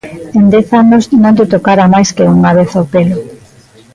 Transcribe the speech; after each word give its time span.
En 0.39 0.45
dez 0.53 0.67
anos 0.81 1.03
non 1.21 1.35
lle 1.37 1.51
tocara 1.53 1.91
máis 1.93 2.09
que 2.15 2.29
unha 2.37 2.51
vez 2.59 2.71
o 2.81 2.83
pelo. 2.93 3.17